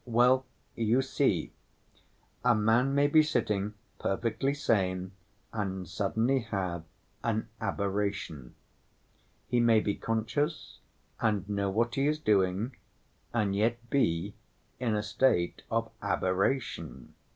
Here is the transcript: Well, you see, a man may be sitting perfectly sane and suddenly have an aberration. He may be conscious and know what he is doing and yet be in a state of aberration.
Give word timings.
Well, 0.07 0.47
you 0.73 1.03
see, 1.03 1.53
a 2.43 2.55
man 2.55 2.95
may 2.95 3.05
be 3.05 3.21
sitting 3.21 3.75
perfectly 3.99 4.51
sane 4.55 5.11
and 5.53 5.87
suddenly 5.87 6.39
have 6.39 6.85
an 7.23 7.49
aberration. 7.61 8.55
He 9.47 9.59
may 9.59 9.79
be 9.79 9.93
conscious 9.93 10.79
and 11.19 11.47
know 11.47 11.69
what 11.69 11.93
he 11.93 12.07
is 12.07 12.17
doing 12.17 12.75
and 13.31 13.55
yet 13.55 13.91
be 13.91 14.33
in 14.79 14.95
a 14.95 15.03
state 15.03 15.61
of 15.69 15.91
aberration. 16.01 17.13